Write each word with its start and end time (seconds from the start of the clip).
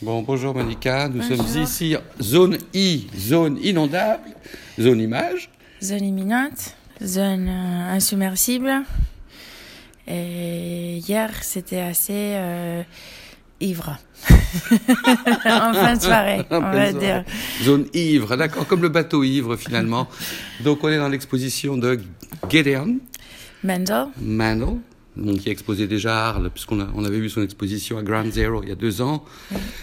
Bon, 0.00 0.22
bonjour 0.22 0.54
Monica, 0.54 1.08
nous 1.08 1.18
Bonjour. 1.20 1.44
sommes 1.44 1.62
ici, 1.64 1.96
zone 2.22 2.56
I, 2.72 3.08
zone 3.18 3.58
inondable, 3.60 4.30
zone 4.78 5.00
image. 5.00 5.50
Zone 5.82 6.04
imminente, 6.04 6.76
zone 7.02 7.48
euh, 7.48 7.94
insubmersible. 7.96 8.84
Et 10.06 10.98
hier, 10.98 11.30
c'était 11.42 11.80
assez 11.80 12.12
euh, 12.36 12.82
ivre. 13.60 13.98
en 15.44 15.74
fin 15.74 15.96
de 15.96 16.00
soirée, 16.00 16.44
on 16.48 16.60
va 16.60 16.92
dire. 16.92 17.24
Zone 17.64 17.86
ivre, 17.92 18.36
d'accord, 18.36 18.68
comme 18.68 18.82
le 18.82 18.90
bateau 18.90 19.24
ivre 19.24 19.56
finalement. 19.56 20.06
Donc 20.62 20.84
on 20.84 20.90
est 20.90 20.98
dans 20.98 21.08
l'exposition 21.08 21.76
de 21.76 21.98
Gideon 22.48 22.98
Mendel, 23.64 24.06
Mandel, 24.20 24.76
qui 25.40 25.48
a 25.48 25.52
exposé 25.52 25.86
déjà 25.86 26.26
à 26.26 26.28
Arles, 26.30 26.50
puisqu'on 26.50 26.86
on 26.94 27.04
avait 27.04 27.18
vu 27.18 27.28
son 27.28 27.42
exposition 27.42 27.98
à 27.98 28.02
Ground 28.02 28.32
Zero 28.32 28.62
il 28.62 28.68
y 28.68 28.72
a 28.72 28.76
deux 28.76 29.02
ans, 29.02 29.24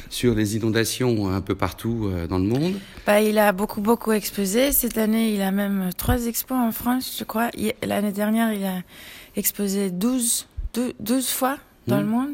sur 0.09 0.35
les 0.35 0.55
inondations 0.55 1.29
un 1.29 1.41
peu 1.41 1.55
partout 1.55 2.09
euh, 2.11 2.27
dans 2.27 2.37
le 2.37 2.45
monde. 2.45 2.75
bah, 3.05 3.21
il 3.21 3.37
a 3.37 3.51
beaucoup, 3.51 3.81
beaucoup 3.81 4.11
exposé. 4.11 4.71
Cette 4.71 4.97
année, 4.97 5.33
il 5.33 5.41
a 5.41 5.51
même 5.51 5.89
trois 5.97 6.25
expos 6.25 6.57
en 6.57 6.71
France, 6.71 7.15
je 7.19 7.23
crois. 7.23 7.49
L'année 7.85 8.11
dernière, 8.11 8.53
il 8.53 8.65
a 8.65 8.81
exposé 9.35 9.91
12, 9.91 10.47
12, 10.73 10.93
12 10.99 11.29
fois 11.29 11.57
dans 11.87 11.99
le 11.99 12.05
monde. 12.07 12.33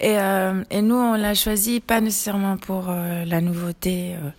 Et, 0.00 0.18
euh, 0.18 0.64
et 0.70 0.80
nous, 0.80 0.96
on 0.96 1.14
l'a 1.14 1.34
choisi 1.34 1.80
pas 1.80 2.00
nécessairement 2.00 2.56
pour 2.56 2.86
euh, 2.88 3.26
la 3.26 3.42
nouveauté, 3.42 4.14
euh, 4.14 4.30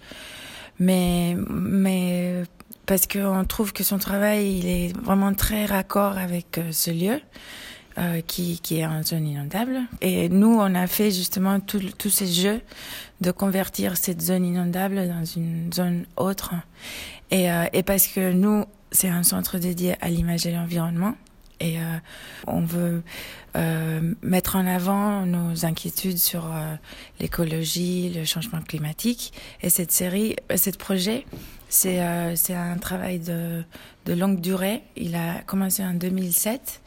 mais, 0.80 1.38
mais 1.50 2.44
parce 2.88 3.08
qu'on 3.08 3.46
trouve 3.46 3.72
que 3.72 3.84
son 3.84 4.00
travail, 4.00 4.58
il 4.58 4.68
est 4.68 4.98
vraiment 4.98 5.34
très 5.34 5.66
raccord 5.66 6.18
avec 6.18 6.58
euh, 6.58 6.72
ce 6.72 6.92
lieu. 6.92 7.20
Euh, 7.98 8.22
qui, 8.26 8.60
qui 8.60 8.80
est 8.80 8.86
en 8.86 9.04
zone 9.04 9.28
inondable. 9.28 9.82
Et 10.02 10.30
nous, 10.30 10.56
on 10.60 10.76
a 10.76 10.88
fait 10.88 11.12
justement 11.12 11.60
tous 11.60 12.10
ces 12.10 12.28
jeux 12.28 12.62
de 13.22 13.32
convertir 13.32 13.98
cette 13.98 14.22
zone 14.22 14.46
inondable 14.46 15.08
dans 15.08 15.26
une 15.26 15.72
zone 15.74 16.06
autre. 16.16 16.54
Et, 17.32 17.52
euh, 17.52 17.66
et 17.74 17.84
parce 17.84 18.08
que 18.08 18.32
nous, 18.32 18.66
c'est 18.92 19.10
un 19.10 19.24
centre 19.24 19.58
dédié 19.58 19.96
à 20.02 20.10
l'image 20.10 20.46
et 20.46 20.52
l'environnement. 20.52 21.16
Et 21.60 21.78
euh, 21.80 21.98
on 22.48 22.62
veut 22.62 23.04
mettre 24.22 24.56
en 24.56 24.66
avant 24.66 25.26
nos 25.26 25.66
inquiétudes 25.66 26.18
sur 26.18 26.50
l'écologie, 27.20 28.10
le 28.10 28.24
changement 28.24 28.62
climatique. 28.62 29.34
Et 29.62 29.70
cette 29.70 29.92
série, 29.92 30.38
cette 30.56 30.78
projet, 30.78 31.26
c'est 31.72 32.02
euh, 32.02 32.36
un 32.50 32.78
travail 32.78 33.20
de, 33.20 33.64
de 34.06 34.14
longue 34.14 34.42
durée. 34.42 34.84
Il 34.98 35.16
a 35.16 35.42
commencé 35.46 35.84
en 35.84 35.94
2007 35.94 36.82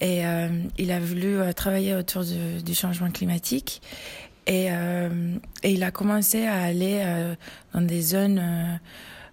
et 0.00 0.24
euh, 0.26 0.48
il 0.78 0.92
a 0.92 1.00
voulu 1.00 1.38
euh, 1.38 1.52
travailler 1.52 1.94
autour 1.94 2.24
du, 2.24 2.62
du 2.62 2.74
changement 2.74 3.10
climatique. 3.10 3.82
Et, 4.46 4.68
euh, 4.70 5.36
et 5.62 5.72
il 5.72 5.82
a 5.82 5.90
commencé 5.90 6.46
à 6.46 6.62
aller 6.62 7.02
euh, 7.04 7.34
dans 7.74 7.82
des 7.82 8.00
zones 8.00 8.42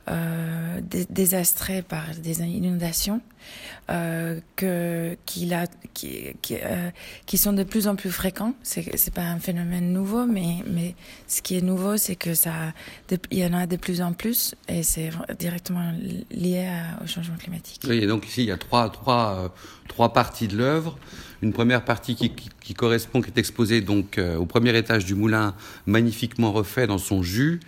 euh, 0.08 0.82
dé- 0.82 1.08
désastrées 1.10 1.82
par 1.82 2.04
des 2.22 2.42
inondations 2.42 3.22
euh, 3.90 4.40
que 4.56 5.18
qu'il 5.26 5.54
a 5.54 5.66
qui 5.94 6.36
qui, 6.42 6.56
euh, 6.56 6.90
qui 7.26 7.38
sont 7.38 7.54
de 7.54 7.64
plus 7.64 7.88
en 7.88 7.96
plus 7.96 8.12
fréquents. 8.12 8.54
C'est 8.64 8.98
c'est 8.98 9.14
pas 9.14 9.24
un 9.24 9.40
phénomène 9.40 9.92
nouveau, 9.94 10.26
mais 10.26 10.58
mais 10.68 10.96
ce 11.28 11.42
qui 11.42 11.56
est 11.58 11.62
nouveau, 11.62 11.98
c'est 11.98 12.16
que 12.16 12.34
ça 12.34 12.74
il 13.32 13.40
y 13.40 13.46
en 13.46 13.54
a 13.54 13.66
de 13.68 13.76
plus 13.78 14.02
en 14.02 14.14
plus 14.14 14.56
et 14.68 14.84
c'est 14.84 15.10
directement 15.40 15.92
lié 16.32 16.70
au 17.04 17.08
changement 17.08 17.38
climatique. 17.38 17.82
Oui, 17.88 17.98
et 17.98 18.08
donc 18.08 18.28
ici, 18.28 18.44
il 18.44 18.48
y 18.48 18.52
a 18.52 18.58
trois, 18.58 18.90
trois, 18.90 19.36
euh, 19.46 19.50
trois 19.88 20.14
parties 20.14 20.48
de 20.48 20.58
l'œuvre. 20.58 20.98
Une 21.42 21.54
première 21.54 21.84
partie 21.86 22.16
qui, 22.16 22.30
qui, 22.32 22.50
qui 22.62 22.74
correspond, 22.74 23.22
qui 23.22 23.30
est 23.30 23.38
exposée 23.38 23.82
donc 23.82 24.18
euh, 24.18 24.38
au 24.38 24.46
premier 24.46 24.76
étage 24.78 25.06
du 25.06 25.16
moulin, 25.16 25.54
magnifiquement 25.86 26.52
refait 26.52 26.88
dans 26.88 26.98
son 26.98 27.22
jus, 27.24 27.60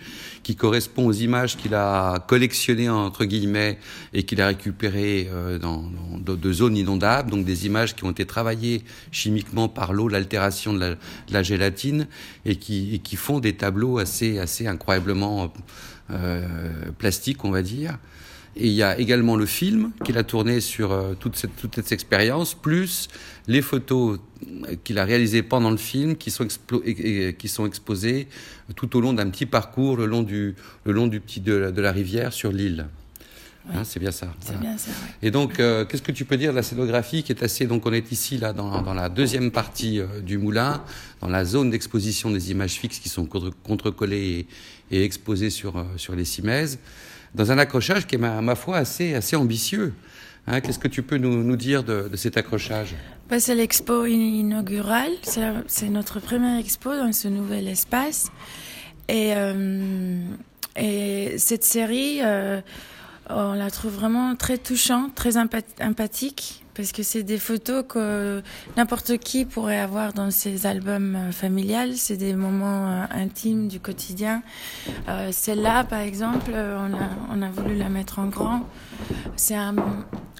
qui 0.42 0.56
correspond 0.56 1.06
aux 1.06 1.12
images 1.12 1.56
qu'il 1.56 1.74
a 1.74 2.18
collectionnées 2.26 2.88
entre 2.88 3.24
guillemets 3.24 3.78
et 4.14 4.22
qu'il 4.24 4.40
a 4.40 4.46
récupérées 4.48 5.28
euh, 5.32 5.58
dans, 5.58 5.84
dans- 6.24 6.34
de, 6.34 6.52
zones 6.52 6.76
inondables, 6.76 7.30
donc 7.30 7.44
des 7.44 7.66
images 7.66 7.94
qui 7.94 8.04
ont 8.04 8.10
été 8.10 8.24
travaillées 8.26 8.82
chimiquement 9.12 9.68
par 9.68 9.92
l'eau, 9.92 10.08
l'altération 10.08 10.72
de 10.72 10.78
la, 10.80 10.90
de 10.90 10.96
la 11.32 11.42
gélatine, 11.42 12.06
et 12.44 12.56
qui, 12.56 12.94
et 12.94 12.98
qui 12.98 13.16
font 13.16 13.38
des 13.38 13.54
tableaux 13.54 13.98
assez, 13.98 14.38
assez 14.38 14.66
incroyablement 14.66 15.52
euh, 16.10 16.46
plastiques, 16.96 17.44
on 17.44 17.50
va 17.50 17.62
dire. 17.62 17.98
Et 18.56 18.66
il 18.66 18.72
y 18.72 18.82
a 18.82 18.98
également 18.98 19.36
le 19.36 19.46
film 19.46 19.92
qu'il 20.04 20.18
a 20.18 20.24
tourné 20.24 20.60
sur 20.60 20.90
euh, 20.90 21.14
toute, 21.14 21.36
cette, 21.36 21.54
toute 21.56 21.74
cette 21.76 21.92
expérience, 21.92 22.54
plus 22.54 23.08
les 23.46 23.62
photos 23.62 24.18
euh, 24.68 24.74
qu'il 24.82 24.98
a 24.98 25.04
réalisées 25.04 25.42
pendant 25.42 25.70
le 25.70 25.76
film 25.76 26.16
qui 26.16 26.30
sont, 26.30 26.44
explo- 26.44 26.82
et- 26.84 27.28
et- 27.28 27.34
qui 27.34 27.46
sont 27.48 27.66
exposées 27.66 28.26
tout 28.74 28.96
au 28.96 29.00
long 29.00 29.12
d'un 29.12 29.30
petit 29.30 29.46
parcours 29.46 29.96
le 29.96 30.06
long 30.06 30.22
du, 30.22 30.56
le 30.84 30.92
long 30.92 31.06
du 31.06 31.20
petit 31.20 31.40
de, 31.40 31.54
la- 31.54 31.70
de 31.70 31.80
la 31.80 31.92
rivière 31.92 32.32
sur 32.32 32.50
l'île. 32.50 32.86
Hein, 33.72 33.84
c'est 33.84 34.00
bien 34.00 34.10
ça. 34.10 34.34
C'est 34.40 34.52
voilà. 34.54 34.60
bien 34.60 34.78
ça. 34.78 34.90
ouais. 34.90 35.28
Et 35.28 35.30
donc, 35.30 35.60
euh, 35.60 35.84
qu'est-ce 35.84 36.00
que 36.02 36.10
tu 36.12 36.24
peux 36.24 36.38
dire 36.38 36.52
de 36.52 36.56
la 36.56 36.62
scénographie 36.62 37.22
qui 37.22 37.32
est 37.32 37.42
assez... 37.42 37.66
Donc, 37.66 37.84
on 37.84 37.92
est 37.92 38.10
ici, 38.10 38.38
là, 38.38 38.54
dans, 38.54 38.80
dans 38.80 38.94
la 38.94 39.10
deuxième 39.10 39.50
partie 39.50 40.00
euh, 40.00 40.20
du 40.22 40.38
moulin, 40.38 40.82
dans 41.20 41.28
la 41.28 41.44
zone 41.44 41.68
d'exposition 41.68 42.30
des 42.30 42.50
images 42.50 42.72
fixes 42.72 42.98
qui 42.98 43.10
sont 43.10 43.26
contre- 43.26 43.52
contrecollées 43.64 44.46
et, 44.90 44.96
et 44.96 45.04
exposées 45.04 45.50
sur, 45.50 45.76
euh, 45.76 45.84
sur 45.98 46.16
les 46.16 46.24
cimaises, 46.24 46.78
dans 47.34 47.52
un 47.52 47.58
accrochage 47.58 48.06
qui 48.06 48.14
est, 48.16 48.18
ma, 48.18 48.40
ma 48.40 48.54
foi, 48.54 48.78
assez, 48.78 49.14
assez 49.14 49.36
ambitieux. 49.36 49.92
Hein, 50.46 50.60
qu'est-ce 50.60 50.78
que 50.78 50.88
tu 50.88 51.02
peux 51.02 51.18
nous, 51.18 51.44
nous 51.44 51.56
dire 51.56 51.84
de, 51.84 52.08
de 52.08 52.16
cet 52.16 52.36
accrochage? 52.36 52.94
Bah, 53.28 53.38
c'est 53.38 53.54
l'expo 53.54 54.06
inaugurale. 54.06 55.12
C'est 55.66 55.88
notre 55.90 56.20
première 56.20 56.58
expo 56.58 56.90
dans 56.94 57.12
ce 57.12 57.28
nouvel 57.28 57.68
espace. 57.68 58.30
Et, 59.08 59.34
euh, 59.34 60.22
et 60.76 61.36
cette 61.38 61.64
série, 61.64 62.20
euh, 62.22 62.60
on 63.28 63.52
la 63.54 63.70
trouve 63.70 63.92
vraiment 63.92 64.34
très 64.36 64.58
touchante, 64.58 65.14
très 65.14 65.36
empa- 65.36 65.62
empathique, 65.82 66.64
parce 66.78 66.92
que 66.92 67.02
c'est 67.02 67.24
des 67.24 67.38
photos 67.38 67.84
que 67.88 68.40
n'importe 68.76 69.18
qui 69.18 69.44
pourrait 69.44 69.80
avoir 69.80 70.12
dans 70.12 70.30
ses 70.30 70.64
albums 70.64 71.16
euh, 71.16 71.32
familiales. 71.32 71.96
C'est 71.96 72.16
des 72.16 72.34
moments 72.34 72.88
euh, 72.88 73.04
intimes 73.10 73.66
du 73.66 73.80
quotidien. 73.80 74.44
Euh, 75.08 75.30
Celle-là, 75.32 75.82
par 75.82 75.98
exemple, 75.98 76.52
on 76.54 77.42
a, 77.42 77.50
voulu 77.50 77.74
la 77.74 77.88
mettre 77.88 78.20
en 78.20 78.26
grand. 78.26 78.64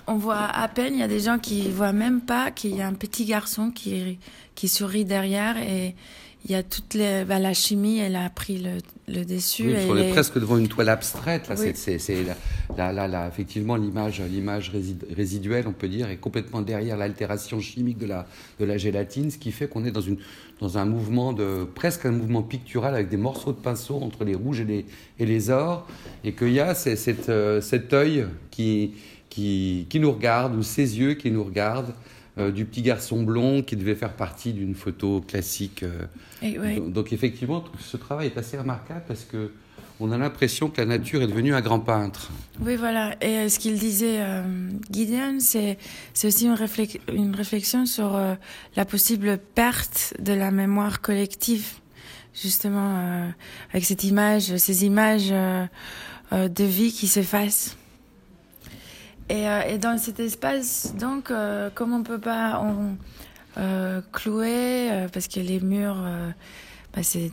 On 0.07 0.17
voit 0.17 0.45
à 0.45 0.69
peine, 0.69 0.95
il 0.95 1.01
y 1.01 1.03
a 1.03 1.09
des 1.09 1.21
gens 1.21 1.41
qui 1.41 1.69
voient 1.69 1.93
même 1.93 2.21
pas 2.21 2.53
qu'il 2.53 2.75
y 2.77 2.83
a 2.83 2.87
un 2.87 2.95
petit 2.95 3.25
garçon 3.25 3.73
qui, 3.73 4.19
sourit 4.69 5.05
derrière 5.05 5.59
et 5.59 5.97
il 6.45 6.51
y 6.53 6.55
a 6.55 6.63
toute 6.63 6.97
bah, 7.27 7.39
la 7.41 7.53
chimie, 7.53 7.99
elle 7.99 8.17
a 8.17 8.31
pris 8.31 8.59
le, 8.59 8.79
le. 9.09 9.21
Oui, 9.61 9.73
et 9.73 9.87
qu'on 9.87 9.97
est 9.97 10.11
presque 10.11 10.39
devant 10.39 10.57
une 10.59 10.69
toile 10.69 10.89
abstraite. 10.89 11.49
Là, 11.49 11.55
Oui. 11.59 11.67
c'est, 11.75 11.77
c'est, 11.77 11.99
c'est 11.99 12.25
la- 12.25 12.37
la- 12.77 12.93
la- 12.93 13.09
la- 13.09 13.29
effectivement, 13.29 13.77
l'image, 13.77 14.21
l'image 14.31 14.71
résid- 14.73 15.05
résiduelle, 15.15 15.65
on 15.67 15.73
peut 15.73 15.89
dire, 15.89 16.11
est 16.11 16.17
complètement 16.17 16.61
derrière 16.63 16.97
l'altération 16.97 17.61
chimique 17.61 17.99
de 17.99 18.07
la, 18.07 18.27
de 18.61 18.65
la 18.65 18.77
gélatine, 18.79 19.31
ce 19.31 19.39
qui 19.39 19.51
fait 19.53 19.69
qu'on 19.69 19.85
est 19.85 19.91
dans, 19.91 20.01
une, 20.01 20.19
dans 20.61 20.79
un 20.79 20.85
mouvement 20.85 21.33
de 21.33 21.67
presque 21.75 22.07
un 22.07 22.13
mouvement 22.13 22.43
pictural 22.43 22.95
avec 22.95 23.09
des 23.09 23.17
morceaux 23.17 23.53
de 23.53 23.59
pinceau 23.59 23.97
entre 24.03 24.25
les 24.25 24.35
rouges 24.35 24.61
et 24.61 24.65
les, 24.65 24.87
et 25.19 25.27
les 25.27 25.51
ors, 25.51 25.87
et 26.25 26.33
qu'il 26.33 26.53
y 26.53 26.61
a 26.61 26.75
cette, 26.75 27.29
euh, 27.29 27.61
cet 27.61 27.93
œil 27.93 28.27
qui, 28.51 28.93
qui, 29.31 29.87
qui 29.89 30.01
nous 30.01 30.13
regarde, 30.13 30.55
ou 30.57 30.63
ces 30.63 30.99
yeux 30.99 31.15
qui 31.15 31.31
nous 31.31 31.45
regardent. 31.45 31.95
Euh, 32.39 32.51
du 32.53 32.65
petit 32.65 32.83
garçon 32.83 33.23
blond 33.23 33.63
qui 33.63 33.77
devait 33.77 33.95
faire 33.95 34.13
partie 34.13 34.53
d'une 34.53 34.75
photo 34.75 35.21
classique 35.21 35.83
euh, 35.83 36.07
et 36.43 36.59
ouais. 36.59 36.77
donc, 36.77 36.93
donc 36.93 37.13
effectivement, 37.13 37.65
ce 37.81 37.97
travail 37.97 38.27
est 38.27 38.39
assez 38.39 38.57
remarquable 38.57 39.03
parce 39.09 39.25
que 39.25 39.51
on 40.01 40.13
a 40.13 40.19
l'impression 40.19 40.71
que 40.71 40.81
la 40.81 40.87
nature 40.87 41.23
est 41.23 41.27
devenue 41.27 41.53
un 41.53 41.61
grand 41.61 41.81
peintre. 41.81 42.31
Oui, 42.61 42.77
voilà. 42.77 43.17
Et 43.21 43.39
euh, 43.39 43.49
ce 43.49 43.59
qu'il 43.59 43.77
disait 43.77 44.21
euh, 44.21 44.71
Gideon, 44.93 45.39
c'est 45.41 45.77
aussi 46.25 46.47
une, 46.47 46.55
réflex- 46.55 47.01
une 47.13 47.35
réflexion 47.35 47.85
sur 47.85 48.15
euh, 48.15 48.37
la 48.77 48.85
possible 48.85 49.39
perte 49.57 50.15
de 50.21 50.33
la 50.33 50.53
mémoire 50.53 51.01
collective, 51.01 51.67
justement, 52.33 52.95
euh, 52.97 53.29
avec 53.73 53.85
cette 53.85 54.05
image, 54.05 54.57
ces 54.59 54.85
images 54.85 55.31
de 55.31 56.65
vie 56.65 56.93
qui 56.93 57.09
s'effacent. 57.09 57.77
Et, 59.29 59.47
euh, 59.49 59.61
et 59.69 59.79
dans 59.79 59.99
cet 59.99 60.21
espace, 60.21 60.95
donc, 60.99 61.31
euh, 61.31 61.69
comme 61.75 61.93
on 61.93 62.03
peut 62.03 62.19
pas 62.21 62.63
euh, 63.59 64.01
clouer, 64.13 65.07
parce 65.13 65.29
que 65.29 65.41
les 65.41 65.61
murs, 65.61 66.03
bah, 66.95 67.03
c'est 67.03 67.31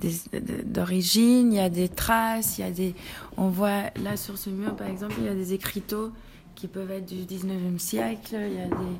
d'origine, 0.65 1.53
il 1.53 1.57
y 1.57 1.59
a 1.61 1.69
des 1.69 1.87
traces, 1.87 2.57
il 2.57 2.61
y 2.61 2.67
a 2.67 2.71
des, 2.71 2.95
on 3.37 3.47
voit 3.47 3.83
là 4.03 4.17
sur 4.17 4.37
ce 4.37 4.49
mur, 4.49 4.75
par 4.75 4.87
exemple, 4.87 5.15
il 5.19 5.25
y 5.25 5.29
a 5.29 5.33
des 5.35 5.53
écriteaux 5.53 6.11
qui 6.55 6.67
peuvent 6.67 6.91
être 6.91 7.05
du 7.05 7.15
19e 7.23 7.79
siècle, 7.79 8.35
il 8.35 8.53
y 8.55 8.61
a 8.61 8.67
des, 8.67 8.97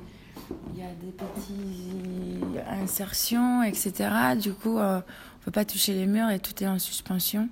il 0.74 0.80
y 0.80 0.83
a 0.83 0.91
des 1.01 1.12
petites 1.12 2.65
insertions, 2.81 3.63
etc. 3.63 4.09
Du 4.41 4.53
coup, 4.53 4.77
on 4.80 5.01
peut 5.44 5.51
pas 5.51 5.65
toucher 5.65 5.94
les 5.94 6.06
murs 6.06 6.30
et 6.30 6.39
tout 6.39 6.63
est 6.63 6.68
en 6.68 6.80
suspension. 6.80 7.50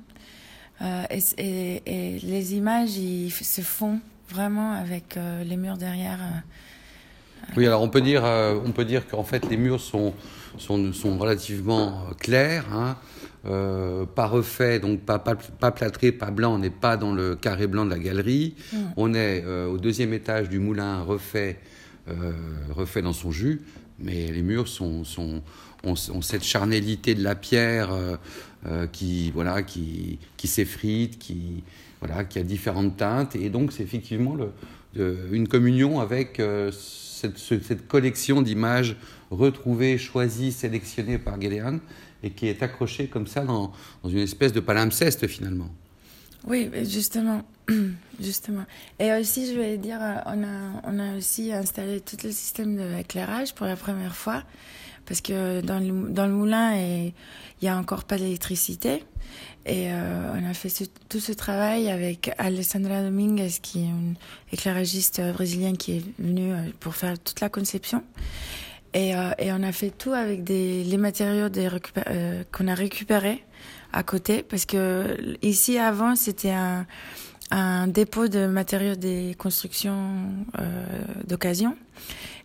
Et, 1.10 1.19
et- 1.86 2.19
les 2.19 2.56
images, 2.56 2.98
ils 2.98 3.31
se 3.31 3.62
font 3.62 4.00
vraiment 4.34 4.72
avec 4.74 5.16
euh, 5.16 5.44
les 5.44 5.58
murs 5.58 5.78
derrière. 5.78 6.20
euh. 6.22 7.52
Oui, 7.56 7.66
alors 7.68 7.82
on 7.82 7.90
peut 7.90 8.02
dire, 8.02 8.26
euh, 8.26 8.58
on 8.66 8.72
peut 8.72 8.86
dire 8.86 9.08
qu'en 9.08 9.24
fait 9.24 9.48
les 9.50 9.58
murs 9.58 9.82
sont, 9.82 10.14
sont, 10.58 10.92
sont 10.94 11.18
relativement 11.18 12.06
euh, 12.10 12.14
clairs. 12.16 12.66
hein. 12.74 12.96
pas 14.16 14.28
refait, 14.28 14.80
donc 14.80 15.02
pas, 15.02 15.20
pas, 15.20 15.72
plâtré, 15.72 16.12
pas 16.12 16.32
blanc, 16.32 16.56
on 16.56 16.58
n'est 16.60 16.70
pas 16.70 16.98
dans 16.98 17.14
le 17.14 17.36
carré 17.36 17.68
blanc 17.68 17.86
de 17.86 17.92
la 17.92 18.00
galerie. 18.00 18.56
Mm. 18.72 18.78
On 18.98 19.14
est 19.14 19.46
au 19.46 19.78
deuxième 19.78 20.14
étage 20.14 20.50
du 20.50 20.60
moulin 20.60 21.02
refait, 21.04 21.60
refait 22.72 23.02
dans 23.02 23.14
son 23.14 23.32
jus, 23.32 23.62
mais 24.00 24.28
les 24.32 24.42
murs 24.42 24.70
sont, 24.70 25.04
sont 25.04 25.42
ont, 25.84 25.96
cette 25.96 26.44
charnélité 26.44 27.16
de 27.16 27.24
la 27.24 27.36
pierre 27.36 27.90
qui, 28.92 29.32
voilà, 29.32 29.64
qui, 29.64 30.20
qui 30.38 30.48
s'effrite, 30.48 31.20
qui, 31.20 31.64
voilà, 32.00 32.24
qui 32.24 32.40
a 32.40 32.44
différentes 32.44 32.98
teintes. 32.98 33.36
Et 33.36 33.50
donc, 33.50 33.74
c'est 33.74 33.84
effectivement 33.84 34.36
le, 34.96 35.18
une 35.32 35.48
communion 35.48 36.00
avec 36.00 36.42
cette, 36.72 37.88
collection 37.88 38.42
d'images 38.42 38.96
retrouvées, 39.32 39.98
choisies, 39.98 40.52
sélectionnées 40.52 41.18
par 41.18 41.40
Géléan 41.40 41.80
et 42.22 42.32
qui 42.32 42.48
est 42.48 42.64
accrochée 42.64 43.08
comme 43.08 43.28
ça 43.28 43.42
dans, 43.42 43.74
une 44.06 44.20
espèce 44.20 44.54
de 44.54 44.60
palimpseste 44.60 45.28
finalement. 45.28 45.70
Oui, 46.46 46.70
justement. 46.84 47.44
Justement. 48.22 48.66
Et 49.00 49.12
aussi, 49.14 49.48
je 49.52 49.58
vais 49.58 49.78
dire, 49.78 49.98
on 50.26 50.44
a, 50.44 50.82
on 50.84 51.00
a 51.00 51.18
aussi 51.18 51.54
installé 51.54 52.02
tout 52.02 52.18
le 52.24 52.32
système 52.32 52.76
d'éclairage 52.76 53.56
pour 53.56 53.66
la 53.66 53.78
première 53.78 54.16
fois, 54.16 54.44
parce 55.06 55.22
que 55.22 55.62
dans 55.62 55.80
le, 55.80 56.10
dans 56.10 56.26
le 56.26 56.34
moulin, 56.34 56.76
il 56.76 57.14
n'y 57.62 57.70
a 57.70 57.78
encore 57.78 58.04
pas 58.04 58.18
d'électricité. 58.18 59.04
Et 59.66 59.92
euh, 59.92 60.34
on 60.34 60.50
a 60.50 60.54
fait 60.54 60.90
tout 61.08 61.22
ce 61.22 61.32
travail 61.32 61.90
avec 61.90 62.32
Alessandra 62.38 63.02
Dominguez, 63.02 63.50
qui 63.62 63.80
est 63.80 63.88
une 63.88 64.16
éclairagiste 64.52 65.22
brésilienne 65.34 65.78
qui 65.78 65.98
est 65.98 66.04
venue 66.20 66.52
euh, 66.52 66.70
pour 66.80 66.96
faire 66.96 67.18
toute 67.18 67.40
la 67.40 67.48
conception. 67.50 68.04
Et, 68.94 69.16
euh, 69.16 69.32
et 69.40 69.54
on 69.54 69.64
a 69.64 69.72
fait 69.72 69.90
tout 69.90 70.12
avec 70.12 70.44
des, 70.44 70.84
les 70.84 70.98
matériaux 70.98 71.48
qu'on 72.52 72.68
a 72.68 72.74
récupérés 72.76 73.44
à 73.94 74.04
côté, 74.04 74.44
parce 74.44 74.66
que 74.66 75.38
ici 75.42 75.78
avant 75.78 76.16
c'était 76.16 76.52
un, 76.52 76.86
un 77.50 77.88
dépôt 77.88 78.28
de 78.28 78.48
matériaux 78.48 78.96
des 78.96 79.36
constructions 79.38 80.18
d'occasion. 81.26 81.78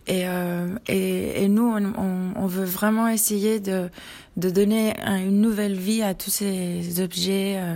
Et, 0.09 0.27
euh, 0.27 0.67
et, 0.87 1.43
et, 1.43 1.47
nous, 1.47 1.71
on, 1.71 2.33
on, 2.35 2.47
veut 2.47 2.65
vraiment 2.65 3.07
essayer 3.07 3.59
de, 3.59 3.89
de 4.37 4.49
donner 4.49 4.95
une 5.05 5.39
nouvelle 5.39 5.75
vie 5.75 6.01
à 6.01 6.15
tous 6.15 6.31
ces 6.31 6.99
objets 6.99 7.57
euh, 7.59 7.75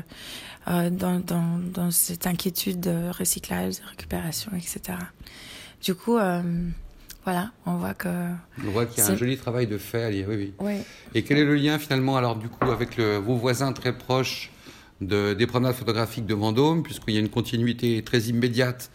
euh, 0.67 0.89
dans, 0.89 1.19
dans, 1.19 1.59
dans, 1.59 1.91
cette 1.91 2.25
inquiétude 2.25 2.79
de 2.79 3.11
recyclage, 3.15 3.75
de 3.81 3.85
récupération, 3.87 4.51
etc. 4.55 4.97
Du 5.83 5.93
coup, 5.93 6.17
euh, 6.17 6.41
voilà, 7.23 7.51
on 7.67 7.75
voit 7.75 7.93
que... 7.93 8.09
On 8.65 8.71
voit 8.71 8.87
qu'il 8.87 9.03
y 9.03 9.05
a 9.05 9.11
un 9.11 9.15
joli 9.15 9.37
travail 9.37 9.67
de 9.67 9.77
fait, 9.77 10.25
oui, 10.27 10.35
oui. 10.35 10.53
oui. 10.59 10.77
Et 11.13 11.23
quel 11.23 11.37
est 11.37 11.45
le 11.45 11.53
lien 11.53 11.77
finalement, 11.77 12.17
alors 12.17 12.35
du 12.35 12.49
coup, 12.49 12.67
avec 12.71 12.97
le, 12.97 13.17
vos 13.17 13.35
voisins 13.35 13.73
très 13.73 13.95
proches 13.95 14.49
de, 15.01 15.35
des 15.35 15.45
promenades 15.45 15.75
photographiques 15.75 16.25
de 16.25 16.33
Vendôme, 16.33 16.81
puisqu'il 16.81 17.13
y 17.13 17.17
a 17.17 17.19
une 17.19 17.29
continuité 17.29 18.01
très 18.03 18.21
immédiate 18.21 18.89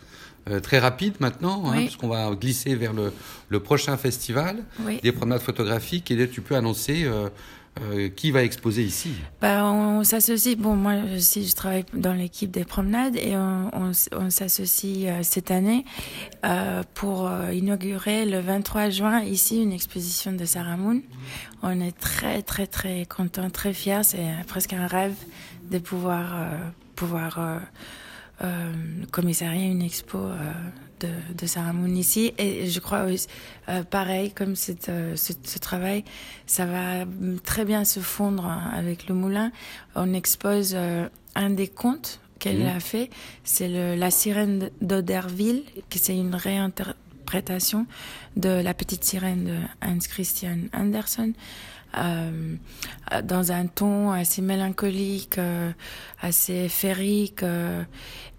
euh, 0.51 0.61
très 0.61 0.79
rapide 0.79 1.15
maintenant, 1.21 1.71
hein, 1.71 1.77
puisqu'on 1.79 2.09
va 2.09 2.31
glisser 2.35 2.75
vers 2.75 2.93
le, 2.93 3.13
le 3.49 3.61
prochain 3.61 3.97
festival 3.97 4.65
des 5.03 5.13
promenades 5.13 5.41
photographiques. 5.41 6.11
Et 6.11 6.17
là, 6.17 6.27
tu 6.27 6.41
peux 6.41 6.57
annoncer 6.57 7.05
euh, 7.05 7.29
euh, 7.81 8.09
qui 8.09 8.31
va 8.31 8.43
exposer 8.43 8.83
ici 8.83 9.11
bah, 9.41 9.65
On, 9.65 10.05
s'associe, 10.05 10.57
bon, 10.57 10.75
moi 10.75 10.95
aussi 11.17 11.47
je 11.47 11.55
travaille 11.55 11.85
dans 11.93 12.13
l'équipe 12.13 12.51
des 12.51 12.65
promenades 12.65 13.17
et 13.17 13.37
on, 13.37 13.71
on, 14.13 14.31
s'associe 14.31 15.09
cette 15.23 15.51
année 15.51 15.85
pour 16.95 17.31
inaugurer 17.53 18.25
le 18.25 18.41
23 18.41 18.91
juin 18.91 19.23
ici 19.23 19.63
une 19.63 19.73
exposition 19.73 20.33
de 20.33 20.45
Sarah 20.45 20.77
Moon. 20.77 21.03
On 21.63 21.81
est 21.81 21.97
très 21.97 22.43
très 22.43 22.67
très 22.67 23.05
contents, 23.07 23.51
très 23.51 23.73
fiers, 23.73 24.03
c'est 24.03 24.27
presque 24.49 24.73
un 24.73 24.87
rêve 24.87 25.15
de 25.71 25.79
pouvoir, 25.79 26.35
pouvoir 26.97 27.61
euh, 28.43 28.73
commissariat 29.11 29.65
une 29.65 29.83
expo 29.83 30.19
euh, 30.19 30.53
de, 31.01 31.09
de 31.35 31.47
Sarah 31.47 31.73
Moon 31.73 31.95
ici. 31.95 32.33
Et 32.39 32.69
je 32.69 32.81
crois 32.81 33.07
euh, 33.69 33.83
pareil, 33.85 34.33
comme 34.33 34.57
cette, 34.57 34.89
euh, 34.89 35.17
ce, 35.17 35.33
ce, 35.43 35.59
travail, 35.59 36.05
ça 36.47 36.67
va 36.67 37.05
très 37.45 37.65
bien 37.65 37.85
se 37.85 38.01
fondre 38.01 38.47
avec 38.73 39.09
le 39.09 39.15
moulin. 39.15 39.51
On 39.95 40.15
expose 40.15 40.77
un 41.35 41.51
des 41.51 41.69
contes 41.69 42.21
qu'elle 42.39 42.63
mmh. 42.63 42.77
a 42.77 42.81
fait, 42.81 43.11
c'est 43.43 43.97
La 43.97 44.11
sirène 44.11 44.71
d'Oderville, 44.81 45.65
qui 45.89 45.99
c'est 45.99 46.17
une 46.17 46.35
réinterprétation 46.35 47.87
de 48.37 48.49
La 48.49 48.75
petite 48.75 49.03
sirène 49.03 49.45
de 49.45 49.57
Hans 49.85 49.99
Christian 49.99 50.59
Andersen. 50.73 51.33
Euh, 51.97 52.57
dans 53.25 53.53
un 53.53 53.67
ton 53.67 54.11
assez 54.11 54.43
mélancolique, 54.43 55.39
euh, 55.39 55.73
assez 56.21 56.69
féerique. 56.69 57.43
Euh, 57.43 57.83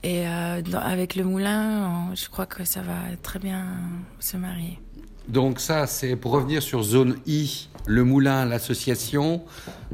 et 0.04 0.25
avec 0.25 1.16
le 1.16 1.25
moulin, 1.25 2.16
je 2.16 2.30
crois 2.30 2.46
que 2.46 2.63
ça 2.63 2.81
va 2.81 3.18
très 3.22 3.40
bien 3.40 3.66
se 4.19 4.38
marier. 4.38 4.80
Donc 5.30 5.60
ça, 5.60 5.86
c'est 5.86 6.16
pour 6.16 6.31
revenir 6.31 6.64
sur 6.64 6.81
zone 6.81 7.16
I, 7.28 7.70
le 7.86 8.04
moulin, 8.04 8.46
l'association 8.46 9.42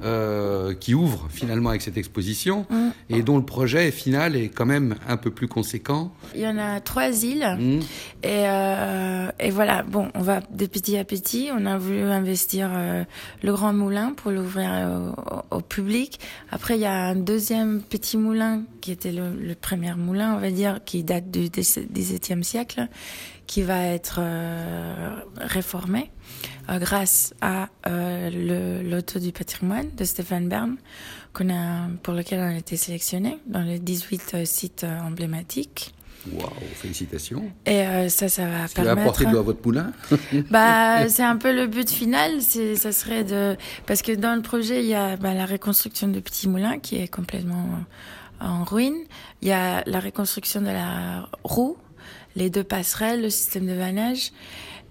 euh, 0.03 0.73
qui 0.73 0.93
ouvre 0.93 1.27
finalement 1.29 1.69
avec 1.69 1.81
cette 1.81 1.97
exposition 1.97 2.65
mm. 2.69 2.89
et 3.09 3.21
dont 3.21 3.37
le 3.37 3.45
projet 3.45 3.91
final 3.91 4.35
est 4.35 4.49
quand 4.49 4.65
même 4.65 4.95
un 5.07 5.17
peu 5.17 5.31
plus 5.31 5.47
conséquent. 5.47 6.11
Il 6.35 6.41
y 6.41 6.47
en 6.47 6.57
a 6.57 6.79
trois 6.79 7.23
îles 7.23 7.47
mm. 7.57 7.79
et, 8.23 8.43
euh, 8.47 9.31
et, 9.39 9.49
voilà, 9.49 9.83
bon, 9.83 10.09
on 10.13 10.21
va 10.21 10.41
de 10.51 10.65
petit 10.65 10.97
à 10.97 11.03
petit. 11.03 11.49
On 11.53 11.65
a 11.65 11.77
voulu 11.77 12.01
investir 12.01 12.69
euh, 12.73 13.03
le 13.43 13.53
grand 13.53 13.73
moulin 13.73 14.13
pour 14.13 14.31
l'ouvrir 14.31 15.13
au, 15.51 15.61
public. 15.61 16.19
Après, 16.51 16.75
il 16.75 16.81
y 16.81 16.85
a 16.85 16.93
un 16.93 17.15
deuxième 17.15 17.81
petit 17.81 18.17
moulin 18.17 18.63
qui 18.81 18.91
était 18.91 19.11
le, 19.11 19.31
le 19.33 19.55
premier 19.55 19.93
moulin, 19.95 20.35
on 20.35 20.39
va 20.39 20.51
dire, 20.51 20.79
qui 20.85 21.03
date 21.03 21.31
du 21.31 21.49
XVIIe 21.49 22.43
siècle 22.43 22.87
qui 23.47 23.61
va 23.61 23.83
être 23.85 24.19
euh, 24.19 25.15
réformé 25.37 26.11
euh, 26.69 26.79
grâce 26.79 27.33
à 27.41 27.69
euh, 27.87 28.81
l'auto 28.83 29.19
du 29.19 29.31
patrimoine 29.31 29.89
de 29.95 30.03
Stéphane 30.03 30.49
Bern, 30.49 30.77
qu'on 31.33 31.49
a, 31.49 31.87
pour 32.03 32.13
lequel 32.13 32.39
on 32.39 32.55
a 32.55 32.57
été 32.57 32.77
sélectionné 32.77 33.37
dans 33.45 33.61
les 33.61 33.79
18 33.79 34.45
sites 34.45 34.83
emblématiques. 34.83 35.93
Waouh, 36.31 36.49
félicitations. 36.73 37.51
Et 37.67 38.09
ça, 38.09 38.29
ça 38.29 38.47
va 38.47 38.67
permettre. 38.67 38.95
va 38.95 39.01
apporter 39.01 39.25
de 39.25 39.37
votre 39.37 39.59
poulain 39.59 39.91
Bah, 40.49 41.07
c'est 41.07 41.23
un 41.23 41.37
peu 41.37 41.53
le 41.53 41.67
but 41.67 41.87
final. 41.87 42.41
Ça 42.41 42.91
serait 42.91 43.23
de, 43.23 43.55
parce 43.85 44.01
que 44.01 44.11
dans 44.11 44.35
le 44.35 44.41
projet, 44.41 44.79
il 44.81 44.87
y 44.87 44.95
a 44.95 45.17
bah, 45.17 45.35
la 45.35 45.45
reconstruction 45.45 46.07
du 46.07 46.21
petit 46.21 46.49
moulin 46.49 46.79
qui 46.79 46.95
est 46.95 47.07
complètement 47.07 47.69
en 48.39 48.63
ruine. 48.63 48.97
Il 49.43 49.49
y 49.49 49.51
a 49.51 49.83
la 49.85 49.99
reconstruction 49.99 50.61
de 50.61 50.71
la 50.71 51.29
roue 51.43 51.77
les 52.35 52.49
deux 52.49 52.63
passerelles, 52.63 53.21
le 53.21 53.29
système 53.29 53.65
de 53.65 53.73
vannage. 53.73 54.31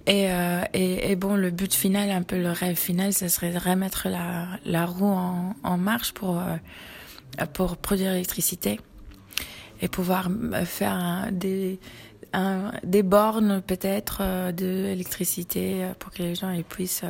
Et, 0.06 0.30
euh, 0.30 0.62
et, 0.75 1.11
et, 1.11 1.16
bon, 1.16 1.35
le 1.35 1.50
but 1.50 1.73
final, 1.73 2.11
un 2.11 2.23
peu 2.23 2.38
le 2.38 2.50
rêve 2.50 2.76
final, 2.76 3.12
ce 3.12 3.28
serait 3.28 3.52
de 3.52 3.59
remettre 3.59 4.09
la, 4.09 4.49
la 4.66 4.85
roue 4.85 5.16
en, 5.62 5.78
marche 5.78 6.12
pour, 6.12 6.38
euh, 6.38 7.47
pour 7.54 7.78
produire 7.78 8.11
l'électricité 8.11 8.80
et 9.80 9.88
pouvoir 9.88 10.28
euh, 10.30 10.64
faire 10.66 11.28
des, 11.33 11.80
des 12.83 13.02
bornes 13.02 13.62
peut-être 13.62 14.50
d'électricité 14.52 15.87
pour 16.00 16.11
que 16.12 16.23
les 16.23 16.35
gens 16.35 16.50
ils 16.50 16.64
puissent 16.64 17.04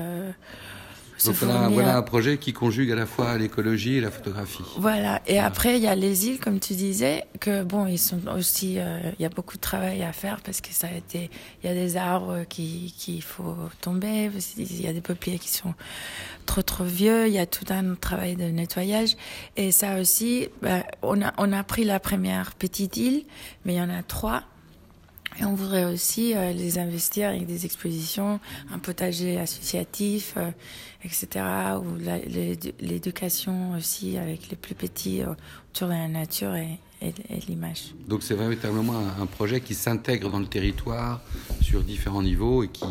donc 1.24 1.36
voilà, 1.72 1.96
un 1.96 2.02
projet 2.02 2.38
qui 2.38 2.52
conjugue 2.52 2.90
à 2.90 2.94
la 2.94 3.06
fois 3.06 3.38
l'écologie 3.38 3.96
et 3.96 4.00
la 4.00 4.10
photographie. 4.10 4.64
Voilà. 4.78 5.22
Et 5.26 5.38
après, 5.38 5.76
il 5.76 5.82
y 5.82 5.86
a 5.86 5.94
les 5.94 6.26
îles, 6.26 6.40
comme 6.40 6.60
tu 6.60 6.74
disais, 6.74 7.24
que 7.40 7.62
bon, 7.62 7.86
ils 7.86 7.98
sont 7.98 8.26
aussi, 8.28 8.78
euh, 8.78 8.98
il 9.18 9.22
y 9.22 9.24
a 9.24 9.28
beaucoup 9.28 9.56
de 9.56 9.60
travail 9.60 10.02
à 10.02 10.12
faire 10.12 10.40
parce 10.40 10.60
que 10.60 10.72
ça 10.72 10.88
a 10.88 10.96
été, 10.96 11.30
il 11.62 11.68
y 11.68 11.70
a 11.70 11.74
des 11.74 11.96
arbres 11.96 12.44
qui 12.48 12.94
qu'il 12.98 13.22
faut 13.22 13.56
tomber, 13.80 14.30
il 14.56 14.80
y 14.80 14.88
a 14.88 14.92
des 14.92 15.00
peupliers 15.00 15.38
qui 15.38 15.50
sont 15.50 15.74
trop 16.46 16.62
trop 16.62 16.84
vieux, 16.84 17.26
il 17.28 17.32
y 17.32 17.38
a 17.38 17.46
tout 17.46 17.66
un 17.70 17.94
travail 17.94 18.36
de 18.36 18.44
nettoyage. 18.44 19.16
Et 19.56 19.70
ça 19.72 20.00
aussi, 20.00 20.48
ben, 20.62 20.82
on 21.02 21.22
a 21.22 21.32
on 21.38 21.52
a 21.52 21.62
pris 21.62 21.84
la 21.84 22.00
première 22.00 22.54
petite 22.54 22.96
île, 22.96 23.24
mais 23.64 23.74
il 23.74 23.76
y 23.76 23.82
en 23.82 23.90
a 23.90 24.02
trois 24.02 24.42
et 25.38 25.44
on 25.44 25.54
voudrait 25.54 25.84
aussi 25.84 26.34
euh, 26.34 26.52
les 26.52 26.78
investir 26.78 27.28
avec 27.28 27.46
des 27.46 27.64
expositions, 27.64 28.38
un 28.72 28.78
potager 28.78 29.38
associatif, 29.38 30.34
euh, 30.36 30.50
etc. 31.04 31.44
Ou 31.78 31.98
l'éducation 32.80 33.72
aussi 33.72 34.16
avec 34.16 34.48
les 34.50 34.56
plus 34.56 34.74
petits 34.74 35.22
euh, 35.22 35.34
autour 35.74 35.88
de 35.88 35.92
la 35.92 36.08
nature 36.08 36.54
et, 36.54 36.78
et, 37.02 37.12
l'image. 37.48 37.94
Donc 38.06 38.22
c'est 38.22 38.36
véritablement 38.36 38.94
un, 39.20 39.26
projet 39.26 39.60
qui 39.60 39.74
s'intègre 39.74 40.30
dans 40.30 40.38
le 40.38 40.46
territoire 40.46 41.20
sur 41.60 41.82
différents 41.82 42.22
niveaux 42.22 42.62
et 42.62 42.68
qui, 42.68 42.86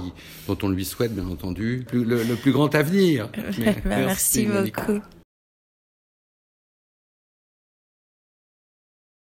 dont 0.47 0.57
on 0.63 0.69
lui 0.69 0.83
souhaite 0.83 1.15
bien 1.15 1.27
entendu 1.27 1.85
le, 1.93 2.03
le 2.03 2.35
plus 2.35 2.51
grand 2.51 2.73
avenir. 2.75 3.29
merci, 3.85 4.45
merci 4.45 4.45
beaucoup. 4.45 5.01